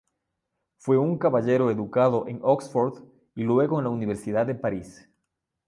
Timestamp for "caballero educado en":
1.19-2.39